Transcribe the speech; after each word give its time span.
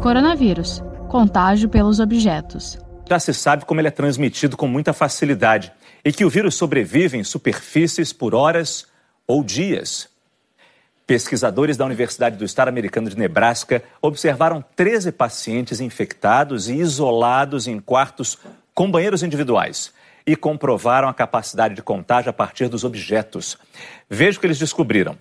Coronavírus 0.00 0.80
contágio 1.08 1.68
pelos 1.68 1.98
objetos. 1.98 2.78
Já 3.08 3.18
se 3.18 3.34
sabe 3.34 3.64
como 3.64 3.80
ele 3.80 3.88
é 3.88 3.90
transmitido 3.90 4.56
com 4.56 4.68
muita 4.68 4.92
facilidade 4.92 5.72
e 6.04 6.12
que 6.12 6.24
o 6.24 6.30
vírus 6.30 6.54
sobrevive 6.54 7.16
em 7.16 7.24
superfícies 7.24 8.12
por 8.12 8.34
horas 8.34 8.86
ou 9.26 9.42
dias. 9.42 10.08
Pesquisadores 11.06 11.76
da 11.76 11.84
Universidade 11.84 12.36
do 12.36 12.44
Estado 12.44 12.68
americano 12.68 13.08
de 13.10 13.18
Nebraska 13.18 13.82
observaram 14.00 14.62
13 14.76 15.10
pacientes 15.10 15.80
infectados 15.80 16.68
e 16.68 16.74
isolados 16.74 17.66
em 17.66 17.80
quartos 17.80 18.38
com 18.74 18.90
banheiros 18.90 19.22
individuais 19.22 19.92
e 20.26 20.36
comprovaram 20.36 21.08
a 21.08 21.14
capacidade 21.14 21.74
de 21.74 21.82
contágio 21.82 22.30
a 22.30 22.34
partir 22.34 22.68
dos 22.68 22.84
objetos. 22.84 23.58
Veja 24.08 24.36
o 24.36 24.40
que 24.40 24.46
eles 24.46 24.58
descobriram. 24.58 25.16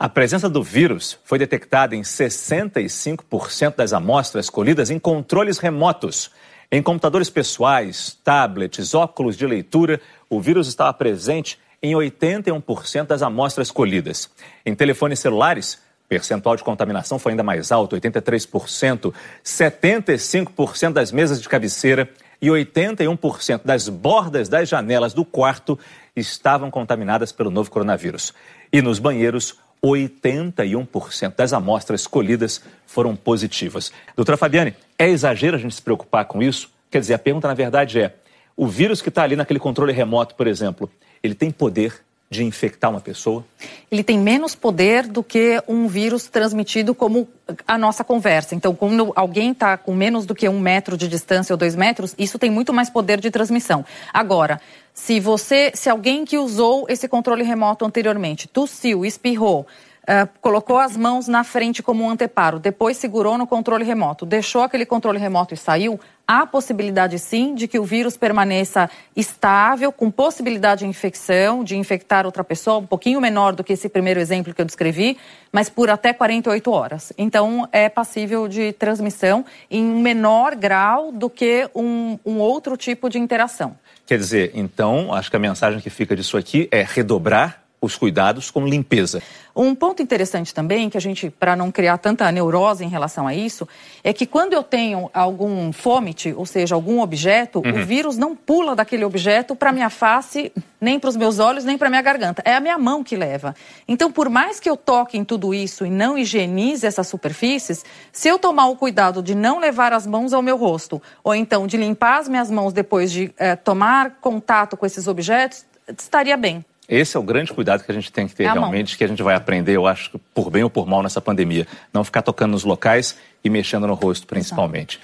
A 0.00 0.08
presença 0.08 0.48
do 0.48 0.62
vírus 0.62 1.18
foi 1.24 1.38
detectada 1.38 1.94
em 1.94 2.00
65% 2.00 3.76
das 3.76 3.92
amostras 3.92 4.48
colhidas 4.48 4.88
em 4.88 4.98
controles 4.98 5.58
remotos. 5.58 6.30
Em 6.72 6.82
computadores 6.82 7.28
pessoais, 7.28 8.18
tablets, 8.24 8.94
óculos 8.94 9.36
de 9.36 9.46
leitura, 9.46 10.00
o 10.30 10.40
vírus 10.40 10.68
estava 10.68 10.94
presente 10.94 11.58
em 11.82 11.92
81% 11.92 13.08
das 13.08 13.20
amostras 13.20 13.70
colhidas. 13.70 14.30
Em 14.64 14.74
telefones 14.74 15.20
celulares, 15.20 15.78
percentual 16.08 16.56
de 16.56 16.64
contaminação 16.64 17.18
foi 17.18 17.32
ainda 17.32 17.42
mais 17.42 17.70
alto, 17.70 17.94
83%, 17.94 19.12
75% 19.44 20.92
das 20.94 21.12
mesas 21.12 21.42
de 21.42 21.46
cabeceira 21.46 22.08
e 22.40 22.48
81% 22.48 23.60
das 23.64 23.88
bordas 23.88 24.48
das 24.48 24.68
janelas 24.68 25.12
do 25.12 25.24
quarto 25.24 25.78
estavam 26.16 26.70
contaminadas 26.70 27.32
pelo 27.32 27.50
novo 27.50 27.70
coronavírus. 27.70 28.32
E 28.72 28.80
nos 28.80 28.98
banheiros, 28.98 29.56
81% 29.82 31.34
das 31.36 31.52
amostras 31.52 32.06
colhidas 32.06 32.62
foram 32.86 33.16
positivas. 33.16 33.92
Doutora 34.14 34.36
Fabiane, 34.36 34.74
é 34.98 35.08
exagero 35.08 35.56
a 35.56 35.60
gente 35.60 35.74
se 35.74 35.82
preocupar 35.82 36.24
com 36.26 36.42
isso? 36.42 36.70
Quer 36.90 37.00
dizer, 37.00 37.14
a 37.14 37.18
pergunta 37.18 37.48
na 37.48 37.54
verdade 37.54 38.00
é: 38.00 38.14
o 38.56 38.66
vírus 38.66 39.00
que 39.00 39.08
está 39.08 39.22
ali 39.22 39.36
naquele 39.36 39.58
controle 39.58 39.92
remoto, 39.92 40.34
por 40.34 40.46
exemplo, 40.46 40.90
ele 41.22 41.34
tem 41.34 41.50
poder 41.50 42.02
de 42.28 42.44
infectar 42.44 42.90
uma 42.90 43.00
pessoa? 43.00 43.44
Ele 43.90 44.04
tem 44.04 44.18
menos 44.18 44.54
poder 44.54 45.06
do 45.08 45.22
que 45.22 45.60
um 45.66 45.88
vírus 45.88 46.28
transmitido 46.28 46.94
como 46.94 47.28
a 47.66 47.76
nossa 47.76 48.04
conversa. 48.04 48.54
Então, 48.54 48.72
quando 48.72 49.12
alguém 49.16 49.50
está 49.50 49.76
com 49.76 49.92
menos 49.92 50.24
do 50.24 50.34
que 50.34 50.48
um 50.48 50.60
metro 50.60 50.96
de 50.96 51.08
distância 51.08 51.52
ou 51.52 51.56
dois 51.56 51.74
metros, 51.74 52.14
isso 52.16 52.38
tem 52.38 52.50
muito 52.50 52.72
mais 52.72 52.88
poder 52.88 53.20
de 53.20 53.30
transmissão. 53.30 53.84
Agora, 54.12 54.60
se 54.94 55.18
você, 55.18 55.72
se 55.74 55.90
alguém 55.90 56.24
que 56.24 56.38
usou 56.38 56.86
esse 56.88 57.08
controle 57.08 57.42
remoto 57.42 57.84
anteriormente 57.84 58.46
tossiu, 58.46 59.04
espirrou, 59.04 59.66
Uh, 60.10 60.28
colocou 60.40 60.76
as 60.76 60.96
mãos 60.96 61.28
na 61.28 61.44
frente 61.44 61.84
como 61.84 62.02
um 62.02 62.10
anteparo, 62.10 62.58
depois 62.58 62.96
segurou 62.96 63.38
no 63.38 63.46
controle 63.46 63.84
remoto, 63.84 64.26
deixou 64.26 64.62
aquele 64.62 64.84
controle 64.84 65.20
remoto 65.20 65.54
e 65.54 65.56
saiu, 65.56 66.00
há 66.26 66.44
possibilidade 66.44 67.16
sim 67.16 67.54
de 67.54 67.68
que 67.68 67.78
o 67.78 67.84
vírus 67.84 68.16
permaneça 68.16 68.90
estável, 69.14 69.92
com 69.92 70.10
possibilidade 70.10 70.80
de 70.80 70.86
infecção, 70.86 71.62
de 71.62 71.76
infectar 71.76 72.26
outra 72.26 72.42
pessoa, 72.42 72.78
um 72.78 72.86
pouquinho 72.86 73.20
menor 73.20 73.52
do 73.52 73.62
que 73.62 73.74
esse 73.74 73.88
primeiro 73.88 74.18
exemplo 74.18 74.52
que 74.52 74.60
eu 74.60 74.64
descrevi, 74.64 75.16
mas 75.52 75.70
por 75.70 75.88
até 75.88 76.12
48 76.12 76.72
horas. 76.72 77.12
Então, 77.16 77.68
é 77.70 77.88
passível 77.88 78.48
de 78.48 78.72
transmissão 78.72 79.44
em 79.70 79.84
menor 79.84 80.56
grau 80.56 81.12
do 81.12 81.30
que 81.30 81.70
um, 81.72 82.18
um 82.26 82.38
outro 82.38 82.76
tipo 82.76 83.08
de 83.08 83.20
interação. 83.20 83.76
Quer 84.06 84.18
dizer, 84.18 84.50
então, 84.54 85.14
acho 85.14 85.30
que 85.30 85.36
a 85.36 85.40
mensagem 85.40 85.78
que 85.78 85.88
fica 85.88 86.16
disso 86.16 86.36
aqui 86.36 86.68
é 86.72 86.82
redobrar 86.82 87.59
os 87.80 87.96
cuidados 87.96 88.50
com 88.50 88.66
limpeza. 88.66 89.22
Um 89.56 89.74
ponto 89.74 90.02
interessante 90.02 90.54
também, 90.54 90.88
que 90.88 90.96
a 90.96 91.00
gente, 91.00 91.30
para 91.30 91.56
não 91.56 91.72
criar 91.72 91.98
tanta 91.98 92.30
neurose 92.30 92.84
em 92.84 92.88
relação 92.88 93.26
a 93.26 93.34
isso, 93.34 93.66
é 94.04 94.12
que 94.12 94.26
quando 94.26 94.52
eu 94.52 94.62
tenho 94.62 95.10
algum 95.12 95.72
fômite, 95.72 96.32
ou 96.36 96.46
seja, 96.46 96.74
algum 96.74 97.00
objeto, 97.00 97.60
uhum. 97.64 97.82
o 97.82 97.84
vírus 97.84 98.16
não 98.16 98.36
pula 98.36 98.76
daquele 98.76 99.04
objeto 99.04 99.56
para 99.56 99.72
minha 99.72 99.90
face, 99.90 100.52
nem 100.80 101.00
para 101.00 101.10
os 101.10 101.16
meus 101.16 101.38
olhos, 101.38 101.64
nem 101.64 101.76
para 101.76 101.88
minha 101.88 102.02
garganta. 102.02 102.42
É 102.44 102.54
a 102.54 102.60
minha 102.60 102.78
mão 102.78 103.02
que 103.02 103.16
leva. 103.16 103.54
Então, 103.88 104.12
por 104.12 104.28
mais 104.28 104.60
que 104.60 104.70
eu 104.70 104.76
toque 104.76 105.18
em 105.18 105.24
tudo 105.24 105.52
isso 105.52 105.84
e 105.84 105.90
não 105.90 106.16
higienize 106.16 106.86
essas 106.86 107.08
superfícies, 107.08 107.84
se 108.12 108.28
eu 108.28 108.38
tomar 108.38 108.68
o 108.68 108.76
cuidado 108.76 109.22
de 109.22 109.34
não 109.34 109.58
levar 109.58 109.92
as 109.92 110.06
mãos 110.06 110.32
ao 110.32 110.42
meu 110.42 110.56
rosto, 110.56 111.02
ou 111.24 111.34
então 111.34 111.66
de 111.66 111.76
limpar 111.76 112.20
as 112.20 112.28
minhas 112.28 112.50
mãos 112.50 112.72
depois 112.72 113.10
de 113.10 113.32
eh, 113.36 113.56
tomar 113.56 114.18
contato 114.20 114.76
com 114.76 114.86
esses 114.86 115.08
objetos, 115.08 115.64
estaria 115.98 116.36
bem. 116.36 116.64
Esse 116.90 117.16
é 117.16 117.20
o 117.20 117.22
grande 117.22 117.52
cuidado 117.52 117.84
que 117.84 117.92
a 117.92 117.94
gente 117.94 118.10
tem 118.10 118.26
que 118.26 118.34
ter 118.34 118.42
é 118.42 118.52
realmente, 118.52 118.98
que 118.98 119.04
a 119.04 119.06
gente 119.06 119.22
vai 119.22 119.36
aprender, 119.36 119.76
eu 119.76 119.86
acho, 119.86 120.18
por 120.34 120.50
bem 120.50 120.64
ou 120.64 120.68
por 120.68 120.88
mal 120.88 121.04
nessa 121.04 121.20
pandemia. 121.20 121.64
Não 121.94 122.02
ficar 122.02 122.20
tocando 122.20 122.50
nos 122.50 122.64
locais 122.64 123.16
e 123.44 123.48
mexendo 123.48 123.86
no 123.86 123.94
rosto, 123.94 124.26
principalmente. 124.26 125.00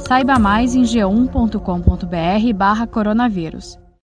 Saiba 0.00 0.40
mais 0.40 0.74
em 0.74 0.82
g1.com.br 0.82 2.52
barra 2.52 2.84
coronavírus. 2.84 3.78